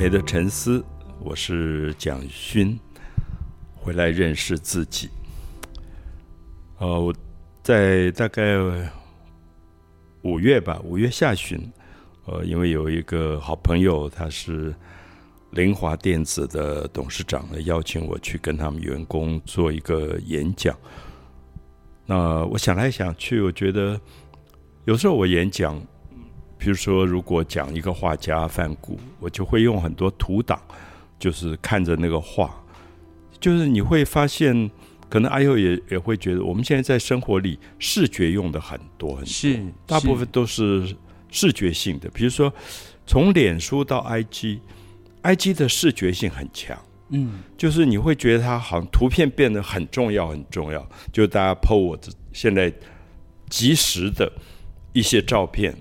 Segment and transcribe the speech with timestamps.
[0.00, 0.82] 美的沉思，
[1.18, 2.80] 我是蒋勋，
[3.74, 5.10] 回来认识自己。
[6.78, 7.14] 呃，我
[7.62, 8.56] 在大概
[10.22, 11.70] 五月吧，五月下旬，
[12.24, 14.74] 呃，因为有一个好朋友，他是
[15.50, 20.74] 凌华电子的董事长，邀请我去跟他们员工做一个演讲。
[22.06, 24.00] 那我想来想去，我觉得
[24.86, 25.78] 有时候我演讲，
[26.60, 30.60] 比如说如果讲一个画家梵谷，我就会用很多图档，
[31.18, 32.54] 就是看着那个画，
[33.40, 34.70] 就是你会发现。
[35.10, 40.94] 可能阿佑也也会觉得，我们现在在生活里视觉用的很多很多，大部分都是
[41.32, 42.08] 视觉性的。
[42.10, 42.54] 比如说，
[43.08, 51.98] 从脸书到 IG，IG 的视觉性很强，嗯，就是你会觉得它好像图片变得很重要很重要，就大家 PO 我
[52.32, 52.72] 现在
[53.48, 54.30] 及时的
[54.92, 55.76] 一些照片，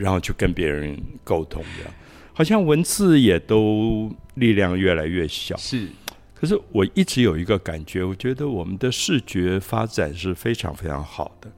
[0.00, 1.92] 然后去跟别人沟通，这样
[2.32, 5.88] 好像文字也都力量越来越小，是。
[6.34, 11.52] 可是我一直有一个感觉，我觉得我们的视觉发展是非常非常好的。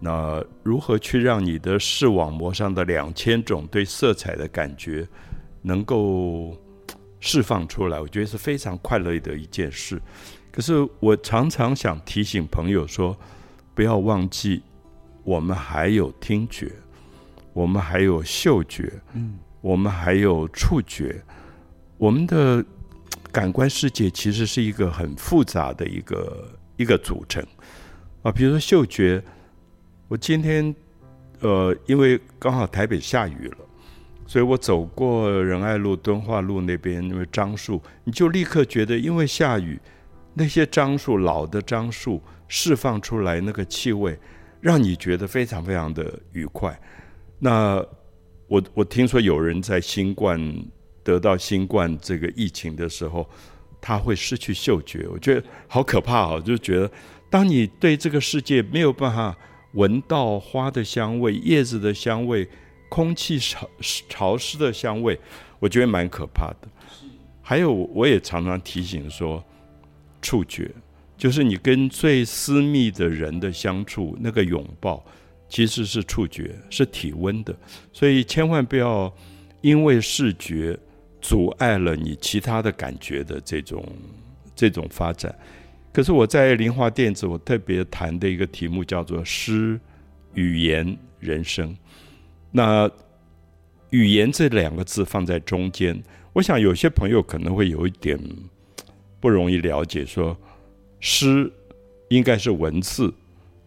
[0.00, 5.06] 那如何去让你的视网膜上的两千种对色彩的感觉
[5.60, 6.56] 能够
[7.20, 8.00] 释放出来？
[8.00, 10.00] 我觉得是非常快乐的一件事。
[10.50, 13.14] 可是我常常想提醒朋友说，
[13.74, 14.62] 不要忘记，
[15.24, 16.72] 我们还有听觉，
[17.56, 21.22] 我们还有嗅觉，嗯，我们还有触觉，
[21.96, 22.64] 我们的。
[23.32, 27.44] 感官世界其实是一个很复杂的一个一个组成
[28.22, 29.22] 啊，比如说嗅觉，
[30.08, 30.74] 我今天
[31.40, 33.58] 呃，因为刚好台北下雨了，
[34.26, 39.78] 所以我走过仁爱路、敦化路那边，因为樟树，你就立刻觉得，因为下雨，
[40.32, 44.18] 那些樟树老的樟树释放出来那个气味，
[44.62, 46.80] 让你觉得非常非常的愉快。
[47.38, 47.84] 那
[48.48, 50.40] 我我听说有人在新冠。
[51.06, 53.24] 得到新冠这个疫情的时候，
[53.80, 56.42] 他会失去嗅觉，我觉得好可怕哦！
[56.44, 56.90] 就觉得，
[57.30, 59.38] 当你对这个世界没有办法
[59.74, 62.44] 闻到花的香味、叶子的香味、
[62.88, 63.70] 空气潮
[64.08, 65.16] 潮湿的香味，
[65.60, 66.68] 我觉得蛮可怕的。
[67.40, 69.40] 还有，我也常常提醒说，
[70.20, 70.68] 触觉
[71.16, 75.06] 就是你跟最私密的人的相处，那个拥抱
[75.48, 77.56] 其实是触觉，是体温的，
[77.92, 79.14] 所以千万不要
[79.60, 80.78] 因为视觉。
[81.18, 83.84] 阻碍了你其他的感觉的这种
[84.54, 85.34] 这种发展。
[85.92, 89.80] 可是我在灵华电子，我特别谈的一个题目叫做“诗、
[90.34, 91.76] 语言、人生”。
[92.52, 92.88] 那
[93.90, 96.00] “语言”这两个字放在中间，
[96.32, 98.16] 我想有些朋友可能会有一点
[99.18, 100.36] 不容易了解，说
[101.00, 101.50] 诗
[102.08, 103.12] 应该是文字，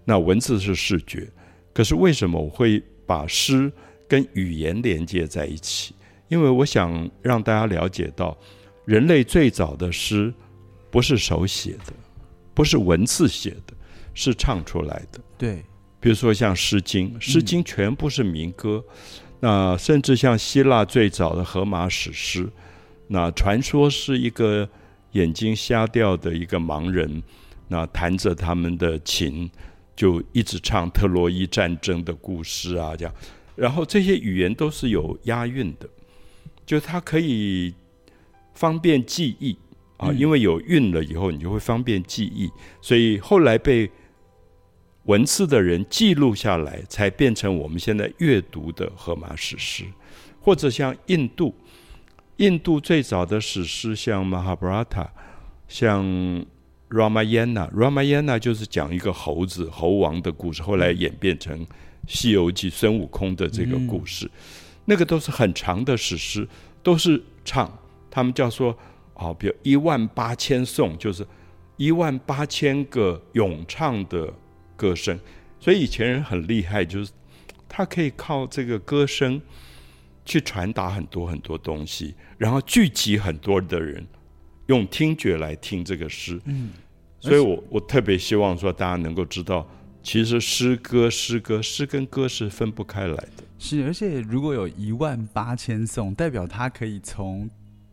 [0.06, 1.28] 那文字是视觉。
[1.74, 3.72] 可是为什么我会把诗
[4.07, 5.94] 跟语言连接在一起？
[6.28, 8.38] 因为我想让大家了解到，
[8.85, 10.34] 人类最早的诗
[10.91, 11.94] 不是手写的，
[12.53, 13.74] 不是文字写的，
[14.13, 15.19] 是唱出来的。
[15.38, 15.63] 对，
[16.00, 18.84] 比如说像《诗经》，《诗经》全部是民歌。
[19.41, 22.46] 那甚至像希腊最早的荷马史诗，
[23.07, 24.68] 那传说是一个
[25.13, 27.24] 眼睛瞎掉的一个盲人，
[27.69, 29.50] 那弹着他们的琴，
[29.99, 33.13] 就一直唱特洛伊战争的故事啊，这样。
[33.53, 35.89] 然后这些语言都是有押韵的。
[36.65, 37.73] 就它可以
[38.53, 39.57] 方便记忆
[39.97, 42.49] 啊，因为有韵了以后，你就会方便记忆，
[42.81, 43.91] 所以后来被
[45.03, 49.83] 文字的人记录下来，才变成我们现在阅读的荷马史诗，
[50.39, 51.53] 或者像印度，
[52.38, 54.85] 印度最早的史诗像《Mahabharata》，
[55.67, 56.05] 像
[56.89, 61.66] 《Ramayana》，《Ramayana》就是讲一个猴子猴王的故事，后来演变成
[62.07, 64.29] 《西游记》孙悟空的这个故事。
[64.85, 66.47] 那个都是很长的史诗，
[66.81, 67.72] 都是唱，
[68.09, 68.75] 他们叫说，
[69.13, 71.25] 啊，比如一万八千颂，就是
[71.77, 74.33] 一万八千个咏唱的
[74.75, 75.19] 歌声。
[75.59, 77.12] 所以以前人很厉害，就是
[77.68, 79.39] 他可以靠这个歌声
[80.25, 84.07] 去传达很多很多东西，然后聚集很多的人
[84.69, 86.39] 用听觉来听这个诗。
[86.45, 86.69] 嗯，
[87.19, 89.68] 所以我我特别希望说，大家能够知道，
[90.01, 93.44] 其实诗歌、诗歌、诗跟歌是分不开来的。
[93.57, 97.50] 是，而且如果有一万八千颂，代表它可以从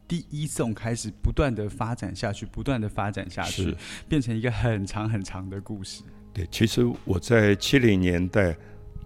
[0.06, 3.74] 第一颂开始不断的发展下去，不断的发展下去，
[4.08, 6.02] 变成一个很长很长的故事。
[6.32, 8.54] 对，其实我在七零年代，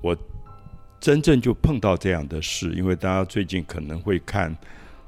[0.02, 0.14] 我
[1.00, 4.54] 真正就碰到这样的事，因为大家最近可能会看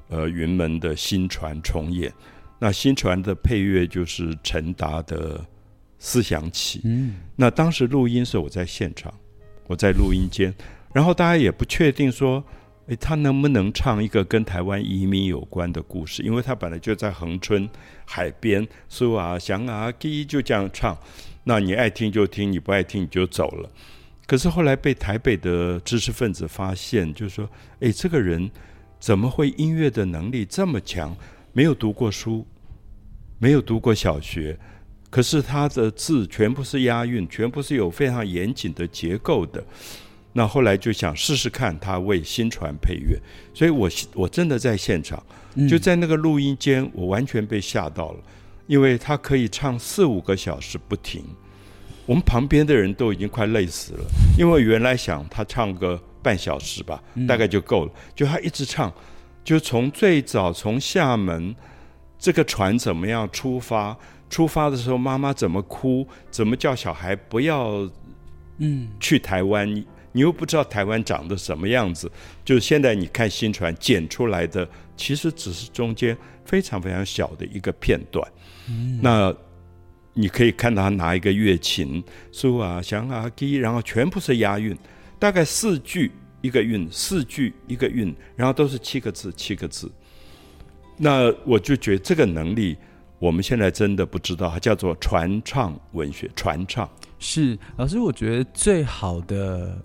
[0.09, 2.11] 呃云门的新传重演，
[2.63, 5.37] 那新传的配乐就是陈达的
[5.99, 6.79] 《思想起》。
[6.85, 9.13] 嗯，那当时录音是我在现场，
[9.67, 10.55] 我在录音间。
[10.95, 12.41] 然后大家也不确定说，
[12.87, 16.23] 诶，他能不能唱一个跟台湾移民有关的故事？
[16.23, 17.69] 因为他本来就在恒春
[18.05, 20.97] 海边，苏啊翔啊第就这样唱，
[21.43, 23.69] 那你爱听就听，你不爱听你就走了。
[24.25, 27.51] 可是后来被台北的知识分子发现，就是说，
[27.81, 28.49] 诶，这个人
[29.01, 31.13] 怎么会音乐的能力这么强？
[31.55, 32.47] 没有读过书，
[33.43, 34.57] 没有读过小学。
[35.11, 39.63] 可是他的字全部是押韵，全部是有非常严谨的结构的。
[40.33, 43.21] 那后来就想试试看他为新传配乐，
[43.53, 45.21] 所以我我真的在现场，
[45.69, 48.21] 就在那个录音间，我完全被吓到了，
[48.69, 51.23] 因为他可以唱四五个小时不停，
[52.07, 54.05] 我们旁边的人都已经快累死了，
[54.39, 58.91] 因为原来想他唱个半小时吧，大概就够了，就他一直唱，
[59.45, 61.55] 就从最早从厦门
[62.23, 63.99] 这个船怎么样出发。
[64.31, 66.07] 出发的时候，妈妈怎么哭？
[66.31, 67.91] 怎么叫小孩不要，
[68.59, 69.69] 嗯，去台湾？
[70.13, 72.11] 你又不知道台湾长得什么样子。
[72.45, 74.67] 就是现在你看新船剪出来的，
[74.97, 78.27] 其实只是中间非常非常小的一个片段。
[79.03, 79.35] 那
[80.15, 84.79] 你可以看到他拿一个乐琴，苏啊祥啊滴，然后全部是押韵，
[85.19, 89.91] 大概四句一个韵，四句一个韵，然后都是七个字，七个字。
[91.03, 92.77] 那我就觉得这个能力。
[93.19, 96.29] 我们现在真的不知道，它叫做传唱文学。
[96.35, 96.91] 传唱
[97.21, 99.81] 是老师，我觉得最好的、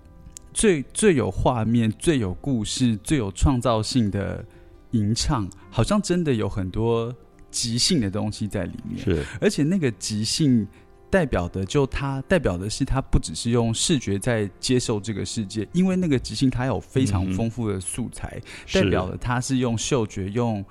[0.52, 4.44] 最最有画面、最有故事、最有创造性的
[4.90, 7.14] 吟唱，好像真的有很多
[7.48, 9.04] 即兴的东西在里面。
[9.04, 10.66] 是，而且那个即兴
[11.08, 18.42] 代表的，就它代表的是，它不只是用视觉在接受这个世界，因为那个即兴它有非常丰富的素材，
[18.72, 20.64] 代表了它是用嗅觉用。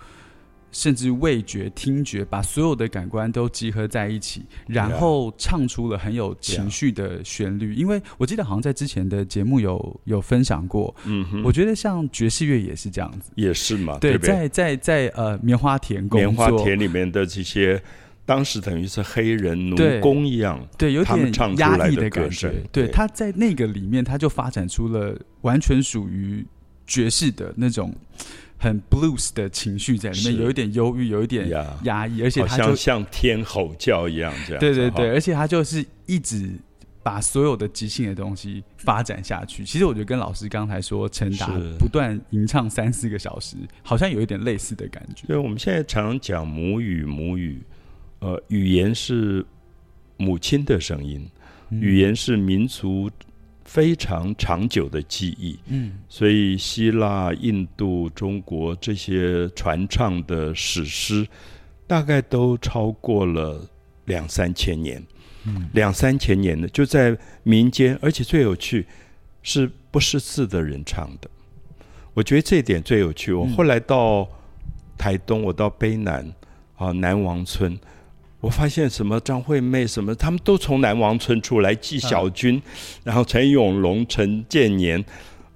[0.72, 7.74] 甚至味觉、听觉，把所有的感官都集合在一起，然后唱出了很有情绪的旋律。
[7.74, 17.82] 因为我记得好像在之前的节目有有分享过，嗯哼，我觉得像爵士乐也是这样子，也是嘛，对，在在在呃棉花田工棉花田里面的这些，
[18.26, 22.54] 当时等于是黑人奴工一样，对，有点压抑的感觉。
[22.72, 26.46] 对，他在那个里面，他就发展出了完全属于
[26.86, 27.92] 爵士的那种。
[28.58, 31.48] 很 blues 的情绪在里面，有一点忧郁，有一点
[31.84, 34.60] 压抑，而且他就像天吼叫一样这样。
[34.60, 36.50] 对对对，而且他就是一直
[37.04, 39.64] 把所有的即兴的东西发展下去。
[39.64, 45.28] 其实我觉得跟老师刚才说，陈达不断吟唱三四个小时，好像有一点类似的感觉。
[45.28, 47.62] 对，我们现在常讲母语，母语，
[48.20, 49.46] 呃，语言是
[50.18, 51.30] 母亲的声音，
[51.70, 53.10] 语言是民族。
[53.68, 61.28] 非常长久的记忆，嗯，所以希腊、印度、中国这些传唱的史诗，
[61.86, 63.70] 大概都超过了
[64.06, 65.06] 两三千年，
[65.44, 68.88] 嗯，两三千年的就在民间，而且最有趣
[69.44, 71.30] 是不识字的人唱的，
[72.14, 73.34] 我觉得这一点最有趣。
[73.34, 74.28] 我后来到
[74.98, 76.34] 台东，我到卑南
[76.78, 77.78] 啊南王村。
[78.40, 82.62] 我发现什么张惠妹什么，他们都从南王村出来，纪晓君，
[83.04, 85.04] 然后陈永龙、陈建年，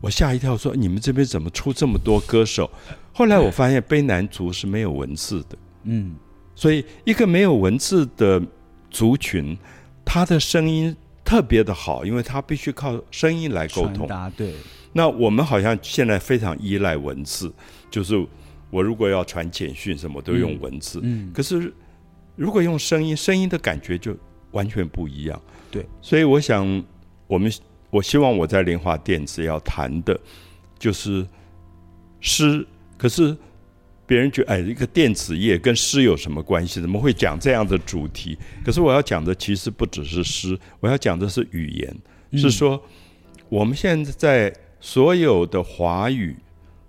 [0.02, 2.70] 我吓一跳，说你们这边怎么出这么多歌手？
[3.14, 6.16] 后来我发现卑南族是没有文字的，嗯，
[6.56, 8.42] 所以一个没有文字的
[8.90, 9.56] 族群，
[10.04, 14.10] 他的声音特别的好，因为他必须靠声音来沟通。
[14.36, 14.56] 对，
[14.94, 17.54] 那我们好像现在非常依赖文字，
[17.92, 18.16] 就是
[18.72, 21.72] 我如果要传简讯什么都用文字，嗯，可是。
[22.42, 24.18] 如果用声音，声音的感觉就
[24.50, 25.40] 完全不一样。
[25.70, 26.84] 对，所以我想，
[27.28, 27.54] 我们
[27.92, 30.20] 我希望我在莲花电子要谈的，
[30.80, 31.24] 就是
[32.20, 32.66] 诗。
[32.98, 33.38] 可是
[34.08, 36.82] 别人觉得，哎，一个电子业跟诗有什么关系？
[36.82, 38.36] 怎么会讲这样的主题？
[38.66, 41.96] 可是我要讲的其实不只是诗，我要讲的是语言，
[42.34, 42.84] 是说
[43.50, 46.36] 我们现在在所有的华语，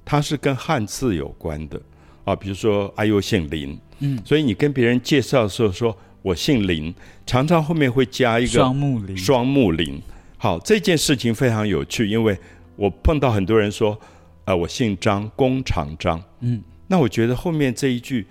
[0.02, 1.78] 它是跟汉字有关的
[2.24, 2.34] 啊。
[2.34, 3.78] 比如说，阿尤姓林。
[4.00, 6.92] 嗯，所以你跟别人介绍的时候说我姓林，
[7.24, 9.16] 常常后面会加一个双木林。
[9.16, 10.00] 双木林，
[10.38, 12.36] 好，这件事情非常有趣，因为
[12.74, 13.96] 我碰到很多人说，
[14.44, 16.20] 呃，我姓张，工厂张。
[16.40, 18.26] 嗯，那我觉得后面这一句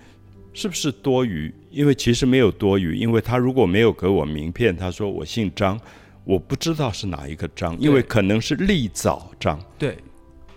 [0.52, 1.52] 是不是多余？
[1.70, 5.80] 因为其实没有多余，因为他如果没有给我名片，他说我姓张，
[6.24, 9.58] 我不知道是哪一个张，因为可能是立早张。
[9.78, 9.96] 对，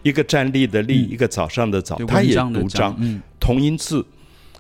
[0.05, 4.05] 一个站立的立，一个早上的早，他也读张，嗯，同音字。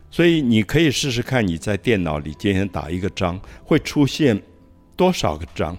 [0.09, 4.41] 所以你可以试试看，你在电脑里今天打一个章，会出现
[4.95, 5.77] 多少个章？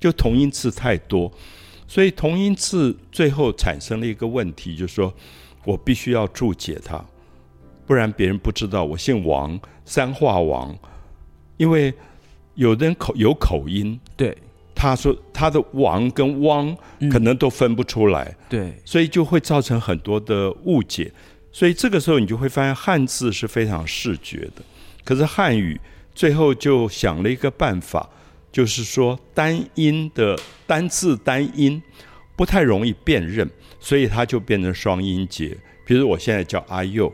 [0.00, 1.30] 就同音字太多，
[1.86, 5.12] 所以同音字最后产生了一个问题，就是说
[5.66, 7.04] 我必须要注解它，
[7.86, 10.74] 不然别人不知道我姓王，三画王。
[11.58, 11.92] 因为
[12.54, 14.34] 有的人口有口音，对，
[14.82, 16.76] 他说他的王跟汪
[17.08, 21.08] 可能都分不出来，对，所以就会造成很多的误解。
[21.52, 24.62] 所以这个时候你就会发现汉字是非常视觉的，
[25.04, 25.80] 可是汉语
[26.12, 28.10] 最后就想了一个办法，
[28.50, 30.36] 就是说单音的
[30.66, 31.80] 单字单音
[32.36, 33.48] 不太容易辨认，
[33.78, 35.56] 所以它就变成双音节。
[35.86, 37.12] 比如我现在叫阿佑，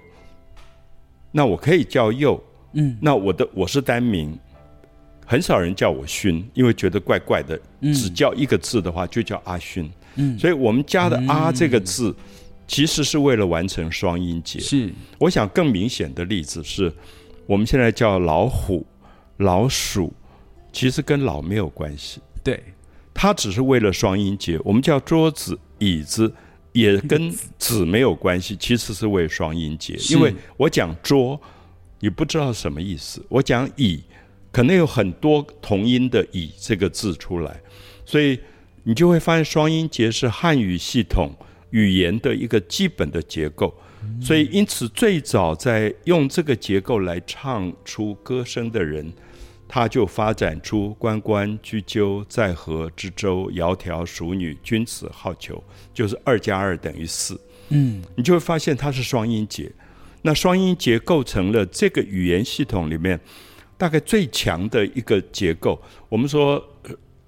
[1.33, 4.39] 那我可以叫佑，嗯，那我的我是单名。
[5.31, 7.61] 很少人叫我勋，因为觉得怪怪的。
[7.93, 9.89] 只叫一个字的话，就叫阿勋。
[10.15, 12.17] 嗯，所以我们加的“阿”这个字，
[12.67, 14.59] 其实是为了完成双音节。
[14.59, 16.91] 是，我想更明显的例子是，
[17.45, 18.87] 我们现在叫老虎、
[19.37, 20.11] 老鼠，
[20.73, 22.23] 其实跟老没有关系。
[22.43, 22.59] 对，
[23.13, 24.59] 它只是为了双音节。
[24.65, 26.33] 我们叫桌子、椅子，
[26.73, 29.95] 也跟子没有关系，其实是为双音节。
[30.09, 31.39] 因为我讲桌，
[32.01, 34.03] 你不知道什么意思；我讲椅。
[34.51, 37.61] 可能有很多同音的“以”这个字出来，
[38.05, 38.39] 所以
[38.85, 41.31] 你就会发现双音节是汉语系统
[41.71, 43.73] 语言的一个基本的结构。
[44.23, 49.13] 所以，因此最早在用这个结构来唱出歌声的人，
[49.69, 55.61] 他就发展出关关雎鸠，在河之洲，窈窕淑女，君子好逑，
[55.93, 57.39] 就是二加二等于四。
[57.69, 59.71] 嗯，你就会发现它是双音节。
[60.23, 63.21] 那双音节构成了这个语言系统里面。
[63.79, 66.63] 大概最强的一个结构，我们说，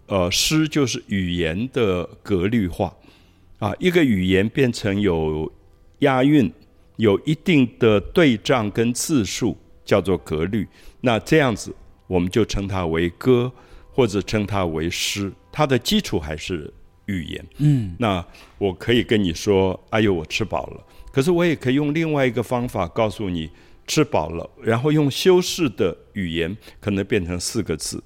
[0.07, 2.93] 呃，诗就是语言的格律化，
[3.61, 5.51] 啊，一个语言变成有
[6.01, 6.53] 押韵、
[6.97, 10.67] 有一定的对仗跟字数，叫做格律。
[11.03, 11.73] 那这样子，
[12.09, 13.51] 我们就称它为歌，
[13.93, 15.33] 或者称它为诗。
[15.53, 16.69] 它的基础还是
[17.07, 17.47] 语言。
[17.59, 18.25] 嗯，那
[18.59, 20.85] 我可以跟你说，哎呦，我吃饱了。
[21.13, 23.49] 可是我也可以用另外一个方法告诉你。
[23.91, 28.01] 吃饱了，然后用修饰的语言可能变成四个字，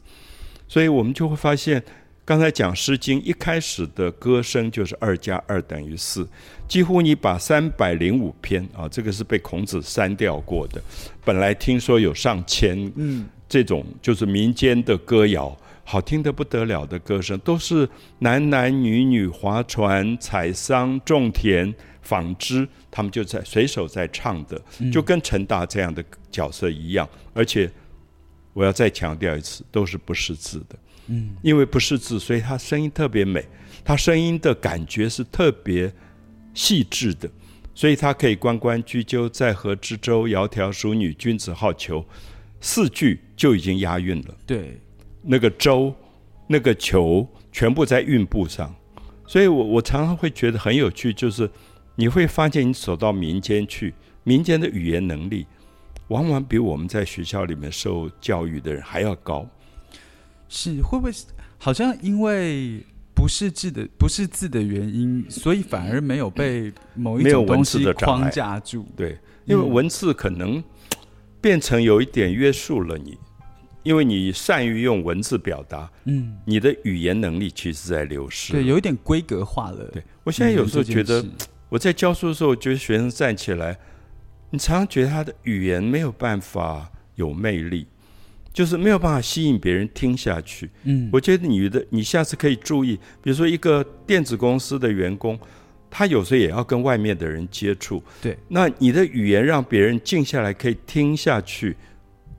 [0.67, 1.85] 所以我们就会发现，
[2.25, 6.27] 刚才讲《诗经》一开始的歌声就是二加二等于四，
[6.67, 10.83] 几乎你把三百零五篇啊，这个是被孔子删掉过的，
[11.23, 17.87] 本来听说有上千，嗯，这种就是民间的歌谣，好听的不得了的歌声，都是
[18.21, 21.75] 男男女女划船、采桑、种田。
[22.05, 24.61] 纺织，他们就在随手在唱的，
[24.93, 27.09] 就跟陈达这样的角色一样。
[27.33, 27.69] 而且，
[28.53, 30.79] 我要再强调一次，都是不识字的。
[31.07, 33.45] 嗯，因为不识字，所以他声音特别美，
[33.83, 35.93] 他声音的感觉是特别
[36.53, 37.29] 细致的，
[37.75, 42.05] 所以他可以关关雎鸠，在河之洲，窈窕淑女，君子好逑。
[42.61, 44.35] 四句就已经押韵了。
[44.47, 44.79] 对，
[45.23, 45.95] 那个舟，
[46.47, 48.75] 那个球，全部在韵部上。
[49.27, 51.51] 所以我我常常会觉得很有趣，就是。
[51.97, 55.47] 你会发现，你走到民间去，民间的语言能力，
[56.09, 59.49] 往往比我们在学校里面受教育的人还要高。
[60.49, 61.13] 是会不会
[61.57, 62.85] 好像因为
[63.15, 68.85] 不是字的不是字的原因，所以反而没有被某一种东西框架住？
[68.97, 70.63] 对，因为文字可能
[71.41, 73.17] 变成有一点约束了你，
[73.85, 79.85] 因为你善于用文字表达，嗯，你的语言能力其实在流失，对，有一点规格化了。
[79.93, 81.25] 对我现在有时候觉得。
[81.75, 83.77] 我在教书的时候，我觉得学生站起来，
[84.51, 87.89] 你常常觉得他的语言没有办法有魅力，
[88.53, 90.71] 就是没有办法吸引别人听下去。
[90.85, 95.37] 嗯，我觉得你的你下次可以注意，比如说一个电子公司的员工，
[95.91, 98.01] 他有时候也要跟外面的人接触。
[98.23, 101.77] 对，那你的语言让别人静下来可以听下去，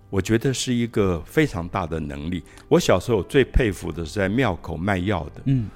[0.10, 2.42] 我觉得是一个非常大的能力。
[2.70, 5.70] 我小时候最佩服的是在庙口卖药的，嗯，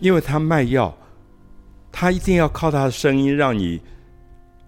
[0.00, 0.92] 因为他卖药。
[1.92, 3.80] 他一定要靠他的声音让你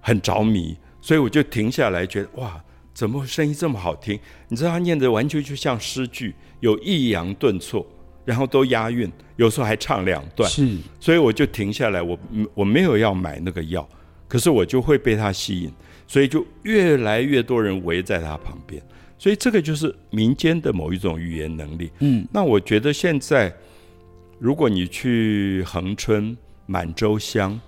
[0.00, 2.60] 很着迷，所以我就停下来，觉得哇，
[2.92, 4.18] 怎么声音这么好听？
[4.48, 7.86] 你知道他念的完全就像诗句，有抑扬顿挫，
[8.24, 10.50] 然后都押韵，有时候还唱两段。
[10.50, 12.18] 是，所以我就停下来，我
[12.54, 13.88] 我没有要买那个药，
[14.26, 15.72] 可是我就会被他吸引，
[16.08, 18.82] 所以就越来越多人围在他旁边。
[19.16, 21.90] 所以这个就是民间的某一种语言能力。
[22.00, 23.54] 嗯，那我觉得现在
[24.40, 26.36] 如果你去恒春。
[26.72, 27.60] 满洲乡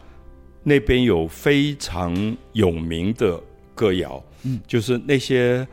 [0.63, 3.39] 那边有非常有名的
[3.75, 5.67] 歌谣，嗯，就是那些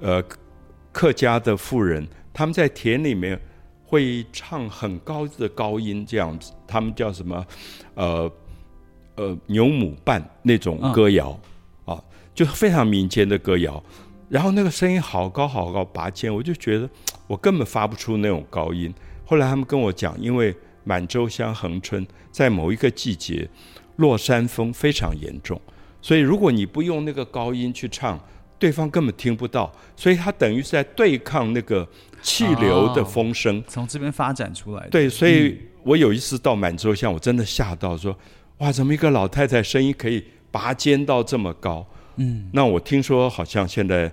[0.00, 0.22] 呃
[0.92, 3.40] 客家的妇人，他们在田里面
[3.86, 7.46] 会唱很高的高音，这样子，他们叫什么？
[7.94, 8.30] 呃
[9.16, 11.40] 呃牛母伴那种歌谣
[11.86, 12.02] 啊，
[12.34, 13.82] 就非常民间的歌谣。
[14.28, 16.90] 然后那个声音好高好高拔尖，我就觉得
[17.26, 18.92] 我根本发不出那种高音。
[19.24, 22.06] 后来他们跟我讲，因为满洲乡恒春。
[22.30, 23.48] 在某一个季节，
[23.96, 25.60] 落山风非常严重，
[26.02, 28.18] 所以如果你不用那个高音去唱，
[28.58, 31.88] 对方根本听不到，所以他等于是在对抗那个
[32.20, 34.90] 气流的风声，从这边发展出来的。
[34.90, 38.16] 对，所以我有一次到满洲乡，我真的吓到，说
[38.58, 41.86] 哇，怎么一个老太太声音可以拔尖到这么高？
[42.16, 44.12] 嗯，那我听说好像现在。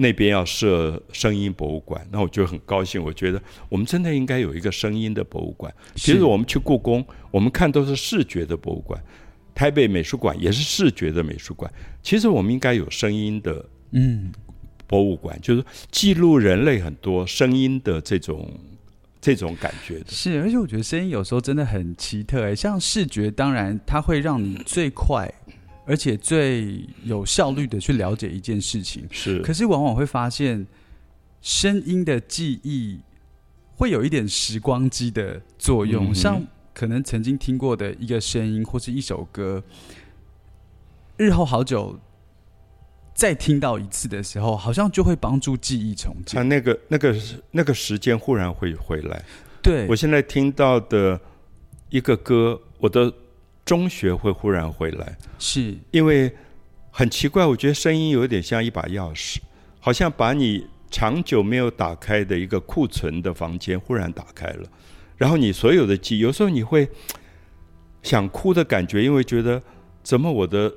[0.00, 3.02] 那边要设声音博物馆，那我就很高兴。
[3.02, 5.74] 我觉得我们真的应该有一个声音的博物馆。
[5.96, 8.96] 其实我们去故宫，我们看都是视觉的博物馆；
[9.54, 11.68] 台北美术馆也是视觉的美术馆。
[12.00, 14.32] 其实我们应该有声音的嗯
[14.86, 18.48] 博物馆，就是记录人类很多声音的这种
[19.20, 20.00] 这种感觉。
[20.06, 22.44] 是，而且我觉得声音有时候真的很奇特。
[22.44, 25.28] 哎，像视觉，当然它会让你最快。
[25.88, 30.66] 而且最有效率的去了解一件事情是，可是往往会发现
[31.40, 33.00] 声音的记忆
[33.74, 39.64] 会有一点时光机的作用，像可能曾经听过的一个声音或是一首歌，
[41.16, 41.98] 日后好久
[43.14, 46.46] 再听到一次的时候，好像就会帮助记忆重建。
[46.46, 47.16] 那个那个
[47.50, 49.24] 那个时间忽然会回来。
[49.62, 51.18] 对我现在听到的
[51.88, 53.10] 一个歌，我的。
[53.68, 55.76] 中学会忽然回来，是。
[55.90, 56.34] 因为
[56.90, 59.36] 很奇怪，我觉得声音有点像一把钥匙，
[59.78, 64.66] 好像把你长久没有打开的一个库存的房间忽然打开了，
[65.18, 66.88] 然后你所有的记忆，有时候你会
[68.02, 69.62] 想哭的感觉，因为觉得
[70.02, 70.72] 怎么我的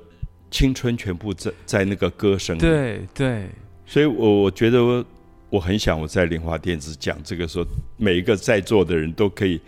[0.50, 3.46] 青春全部在在那个歌声里，对对，
[3.86, 5.02] 所以我我觉得
[5.48, 7.64] 我很想我在莲花电子讲这个时候，
[7.96, 9.58] 每一个在座的人都可以。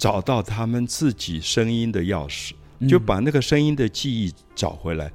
[0.00, 2.52] 找到他们自己声音的钥匙，
[2.88, 5.12] 就把那个声音的记忆找回来。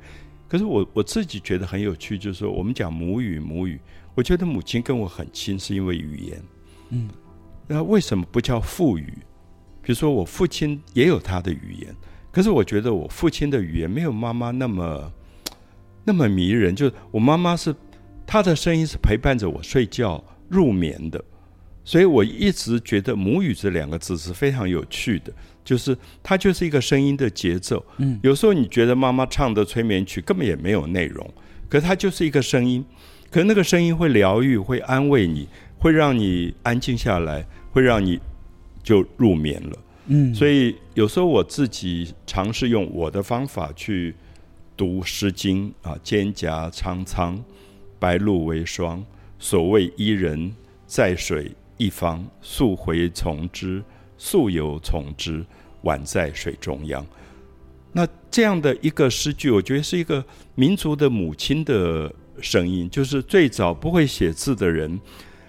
[0.48, 3.80] 可是我我自己觉得很有趣，就是说我们讲母语，母语，
[4.14, 6.44] 我觉得母亲跟我很亲，是因为语言。
[6.90, 7.10] 嗯，
[7.68, 9.12] 那为什么不叫父语？
[9.82, 11.96] 比如说我父亲也有他的语言，
[12.32, 15.12] 可是我觉得我父亲的语言没有妈妈那么
[16.04, 16.76] 那么迷人。
[16.76, 17.76] 就是我妈妈是
[18.28, 21.26] 她的声音是陪伴着我睡觉入眠的。
[21.86, 25.32] 所以我一直觉得“母语”这两个字是非常有趣的，
[25.64, 27.86] 就是它就是一个声音的节奏。
[27.98, 31.32] 嗯，有时候你觉得妈妈唱的催眠曲根本也没有内容，
[31.70, 32.84] 可它就是一个声音，
[33.30, 38.20] 可那个声音会疗愈、会安慰你，会让你安静下来，会让你
[38.82, 39.78] 就入眠了。
[40.08, 44.16] 嗯，所以有时候我自己尝试用我的方法去
[44.76, 47.44] 读《诗经》啊，“蒹葭苍苍，
[48.00, 49.06] 白露为霜。
[49.38, 50.52] 所谓伊人，
[50.88, 53.84] 在水。”一方溯洄从之，
[54.18, 55.46] 溯游从之，
[55.84, 57.06] 宛在水中央。
[57.92, 60.24] 那这样的一个诗句，我觉得是一个
[60.56, 65.00] 民族的母亲的声音，就是最早不会写字的人，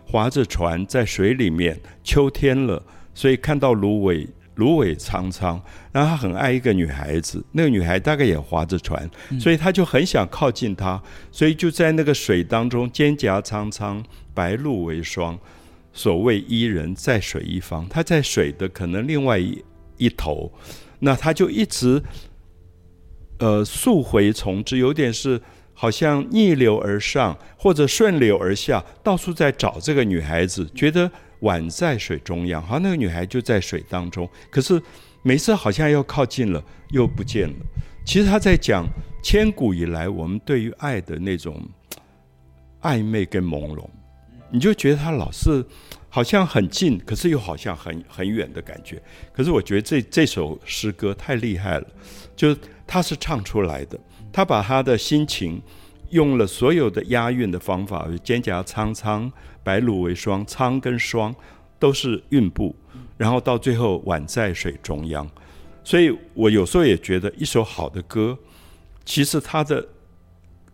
[0.07, 2.81] 划着船在水里面，秋天了，
[3.12, 5.61] 所以看到芦苇，芦苇苍苍，
[5.91, 9.11] 然后他很爱一个女孩子，那个女孩大概也划着船，
[9.41, 15.37] 所以他就很想靠近她，所以就在那个水当中，蒹葭苍苍，白露为霜。
[15.97, 19.65] 所谓伊人，在水一方，他在水的可能另外一
[19.97, 20.53] 一头，
[20.99, 22.03] 那他就一直，
[23.39, 25.41] 呃，溯洄从之，有点是
[25.73, 34.79] 好像逆流而上或者顺流而下，到处在找这个女孩子，觉得宛在水中央，好像，那个女孩就在水当中，可是
[35.23, 37.57] 每次好像要靠近了，又不见了。
[38.05, 38.87] 其实他在讲
[39.23, 41.59] 千古以来我们对于爱的那种
[42.83, 43.83] 暧昧跟朦胧。
[44.57, 45.62] 你就觉得他老是
[46.09, 49.03] 好像很近，可是又好像很很远的感觉。
[49.35, 51.87] 可是我觉得这这首诗歌太厉害了，
[52.35, 54.01] 就是他是唱出来的，
[54.33, 55.61] 他把他的心情
[56.09, 59.31] 用了所有的押韵的方法，蒹葭苍苍，
[59.62, 61.35] 白露为霜，苍跟霜
[61.79, 62.75] 都是韵部，
[63.19, 65.31] 然后到最后宛在水中央。
[65.85, 68.38] 所以我有时候也觉得，一首好的歌，
[69.05, 69.87] 其实它的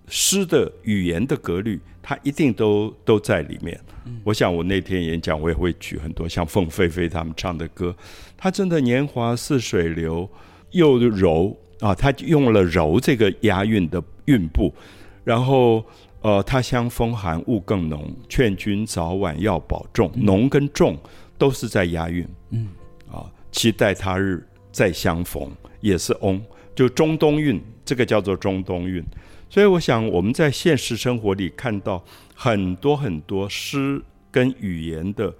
[0.06, 1.80] 诗的语言的格律。
[2.02, 3.80] 他一定都都在里面。
[4.24, 7.94] 我想我那天演讲，我也会举很多像凤飞飞他们唱的歌。
[8.36, 10.28] 他真的年华似水流，
[10.72, 14.74] 又柔啊，他用了柔这个押韵的韵部。
[15.22, 15.84] 然后
[16.20, 20.10] 呃，他乡风寒雾更浓，劝君早晚要保重。
[20.16, 20.98] 浓跟重
[21.38, 22.26] 都是在押韵。
[22.50, 22.68] 嗯
[23.10, 26.42] 啊，期待他日再相逢，也是翁，
[26.74, 29.04] 就中东韵，这个叫做中东韵。
[29.52, 32.02] 所以，我想我们在现实生活里看到
[32.34, 35.30] 很多很多诗跟语言的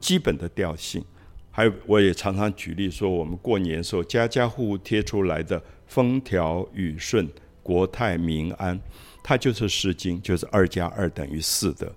[0.00, 1.04] 基本的调性，
[1.52, 7.28] 还有我也常常举例说，我们过年时候家家户户贴出来的“风调雨顺、
[7.62, 8.76] 国泰民安”，
[9.22, 11.94] 它就是《诗经》，就是二加二等于四的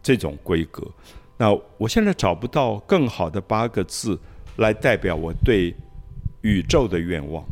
[0.00, 0.88] 这种规格。
[1.36, 4.16] 那我现在找不到更好的八个字
[4.58, 5.74] 来代表我对
[6.42, 7.44] 宇宙的愿望，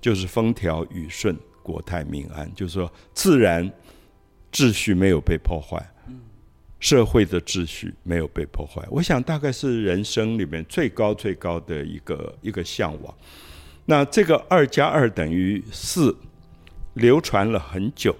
[0.00, 1.36] 就是“风调雨顺”。
[1.66, 3.68] 国泰民安，就是说自然
[4.52, 5.84] 秩序没有被破坏，
[6.78, 8.86] 社会的秩序没有被破坏。
[8.88, 13.12] 我想大概是人生里面最高最高的一个一个向往。
[13.84, 16.16] 那这个二加二等于四，
[16.94, 18.14] 流传了很久，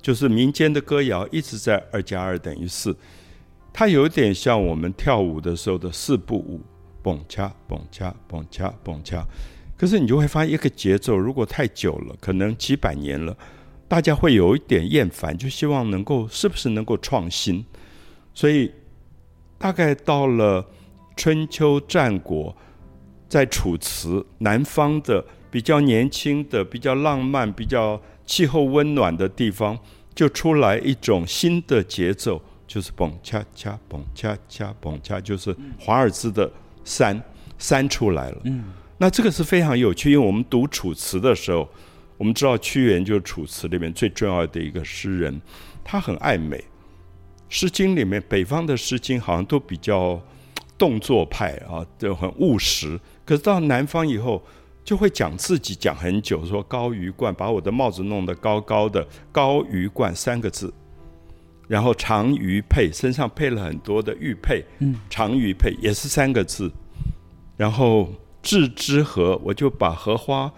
[0.00, 2.96] 就是民间的歌谣一直在二加二等于四。
[3.70, 6.62] 它有点像我们跳舞的时候的四步舞，
[7.02, 9.22] 蹦恰蹦恰蹦恰蹦恰。
[9.78, 13.34] 可是你就会发现，一个节奏如果太久了，可能几百年了，
[13.86, 17.64] 大家会有一点厌烦，就希望能够是不是能够创新。
[18.34, 18.70] 所以
[19.56, 20.66] 大概到了
[21.16, 22.54] 春秋战国。
[23.30, 29.78] 在楚辞，南方的比较年轻的、比较浪漫、比较气候温暖的地方，
[30.14, 36.50] 就出来一种新的节奏，就是蹦恰恰蹦恰恰蹦恰，就是华尔兹的
[36.84, 37.22] 三
[37.58, 38.40] 三出来了。
[38.44, 38.64] 嗯，
[38.98, 41.68] 那这个是非常有趣，因为我们读楚辞的时候，
[42.16, 45.40] 我们知道屈原就是楚辞里面最重要的一个诗人，
[45.84, 46.56] 他很爱美，
[47.48, 50.20] 《诗经》里面北方的《诗经》好像都比较
[50.76, 52.98] 动作派啊，就很务实。
[53.24, 54.42] 可是到南方以后，
[54.84, 60.72] 就会讲自己讲很久，说高于冠，把我的帽子弄得高高的，高于冠三个字，
[61.68, 66.72] 然后长鱼佩，身上配了很多的玉佩，嗯，长鱼佩也是三个字，
[67.56, 68.08] 然后
[68.48, 70.50] 置之荷，我就把荷花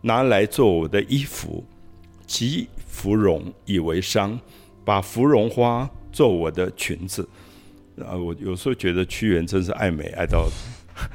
[0.00, 1.62] 拿来做我的衣服，
[2.26, 4.38] 集芙蓉以为裳，
[4.82, 7.28] 把芙蓉花做我的裙子，
[7.98, 10.48] 啊，我有时候觉得屈原真是爱美爱到。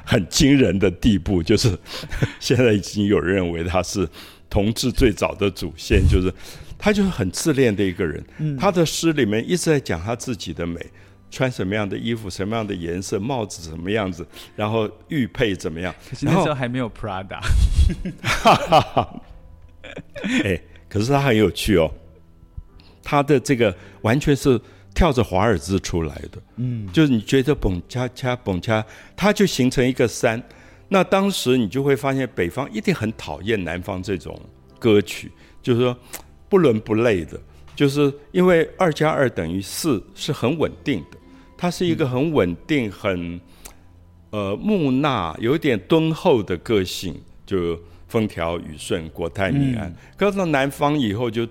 [0.06, 1.76] 很惊人的地步，就是
[2.38, 4.06] 现在已经有人认为他是
[4.50, 6.30] 同志最早的祖先，就是
[6.78, 8.22] 他就是很自恋的一个人。
[8.60, 10.86] 他的诗里面一直在讲他自己的美，
[11.30, 15.94] 穿什么样的衣服，什么样的颜色，帽子什么样子，然后玉佩怎么样。
[16.10, 17.39] 可是那时候还没有 Prada。
[20.44, 21.92] 哎，可是他很有趣哦，
[23.04, 24.60] 他的这个完全是。
[24.92, 28.84] 跳着华尔兹出来的，嗯，就是你觉得蹦恰恰蹦恰，
[29.15, 30.44] 它就形成一个山。
[30.89, 34.38] 那当时你就会发现，北方一定很讨厌南方这种
[34.80, 35.96] 歌曲，就是说
[36.50, 37.39] 不伦不类的，
[37.76, 41.18] 就是因为二加二等于四是很稳定的，
[41.60, 43.39] 它是一个很稳定、很
[44.30, 47.13] 呃木讷、有点敦厚的个性，
[47.45, 49.93] 就风调雨顺、国泰民安。
[50.15, 51.45] 可是到南方以后就。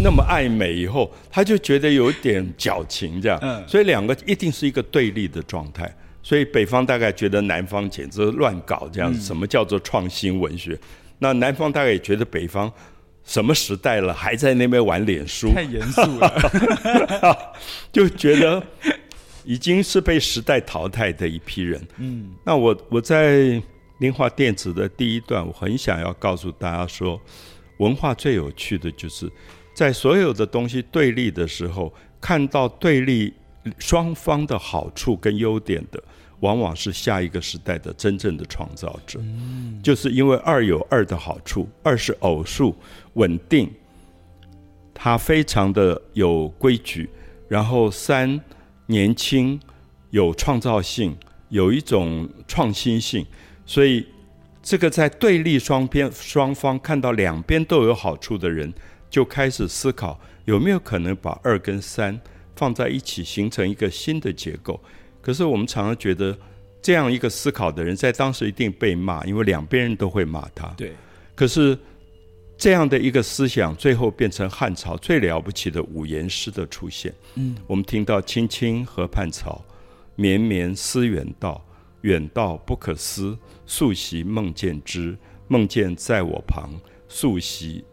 [0.00, 5.92] 那么爱美以后，他就觉得有点矫情这样，所以两个一定是一个对立的状态。
[6.22, 10.78] 所以北方大概觉得南方简直乱搞这样，什么叫做创新文学？
[11.18, 12.72] 那南方大概也觉得北方
[13.24, 17.52] 什么时代了，还在那边玩脸书，太严肃了，
[17.90, 18.64] 就觉得
[19.44, 21.80] 已经是被时代淘汰的一批人。
[21.98, 23.60] 嗯，那我我在
[24.00, 27.20] lin 华电子的第一段，我很想要告诉大家说，
[27.78, 29.30] 文化最有趣的就是。
[29.74, 33.32] 在所有的东西对立的时候，看到对立
[33.78, 36.02] 双方的好处跟优点的，
[36.40, 39.18] 往往是下一个时代的真正的创造者。
[39.22, 42.76] 嗯，就是因为二有二的好处，二是偶数
[43.14, 43.72] 稳定，
[44.92, 47.08] 它非常的有规矩，
[47.48, 48.38] 然后三
[48.92, 49.58] 年轻
[50.10, 51.16] 有创造性，
[51.48, 53.26] 有一种创新性，
[53.64, 54.06] 所以
[54.62, 58.72] 这个在对立双边双方看到两边都有好处的人。
[59.12, 62.18] 就开始思考有没有可能把二跟三
[62.56, 64.80] 放在一起，形成一个新的结构。
[65.20, 66.34] 可是我们常常觉得，
[66.80, 70.66] 这样一个思考的人在当时一定被骂，因为两边人都会骂他。
[70.78, 70.94] 对。
[71.34, 71.78] 可是
[72.62, 77.12] 这样的一个思想，最后变成汉朝最了不起的五言诗的出现。
[77.34, 77.56] 嗯。
[77.66, 79.64] 我们听到“青青河畔草，
[80.14, 81.60] 绵绵思远道，
[82.02, 85.18] 远道不可思，素习梦见之。
[85.48, 86.70] 梦见在我旁，
[87.08, 87.84] 素习。”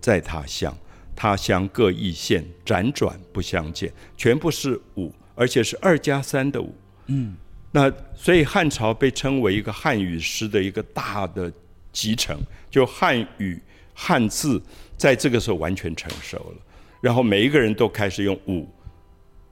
[0.00, 0.74] 在他乡，
[1.14, 6.74] 他乡各异县，辗转不相见，全部是五，而且是二加三的五。
[7.08, 7.36] 嗯，
[7.70, 11.52] 那所以汉朝被称为一个汉语诗的一个大的
[11.92, 13.60] 集成，就汉语
[13.94, 14.60] 汉字
[14.96, 16.56] 在这个时候完全成熟了，
[17.00, 18.68] 然后每一个人都开始用五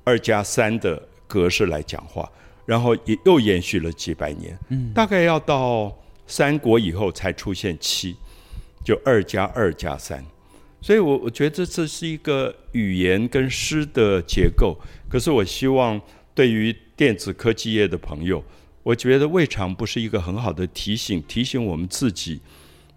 [0.05, 2.31] 二加三的格式来讲话，
[2.67, 4.59] 然后也又延续了几百年。
[4.69, 8.17] 嗯，大概要到三国以后才出现七，
[8.85, 10.25] 就二加二加三。
[10.83, 14.75] 所以，我我觉得这是一个语言跟诗的结构。
[15.11, 16.01] 可是，我希望
[16.35, 18.43] 对于电子科技业的朋友，
[18.83, 22.41] 我觉得未尝不是一个很好的提醒，提醒我们自己：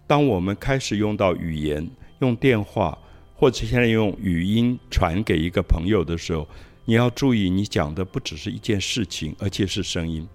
[0.06, 1.88] 当我们开始用到语言、
[2.20, 2.96] 用电话，
[3.34, 6.46] 或者现在用语音传给一个朋友的时候，
[6.84, 10.28] 你要注意，你讲的不只是一件事情，而且是声音，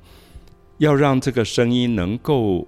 [0.78, 2.68] 要让这个声音能够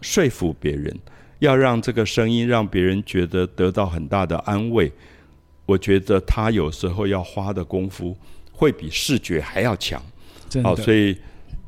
[0.00, 0.98] 说服别人。
[1.38, 4.92] 要让这个声音让别人觉得得到很大的安慰，
[5.66, 8.14] 我我觉得他有时候要花的功夫
[8.52, 10.00] 会比视觉还要强。
[10.62, 11.16] 好，所以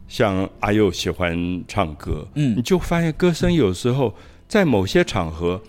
[0.07, 4.15] 像阿佑喜欢唱歌，嗯，你就发现歌声有时候
[4.55, 5.61] 在某些场合，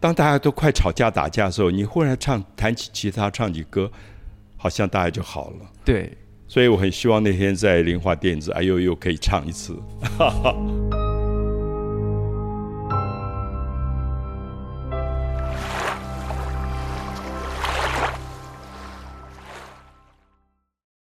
[0.00, 3.92] 当大家都快吵架打架的时候，你忽然唱弹起吉他唱起歌，
[4.56, 5.56] 好像大家就好了。
[5.84, 6.16] 对，
[6.48, 9.78] 所以我很希望那天在林华电子，哎呦又可以唱一次。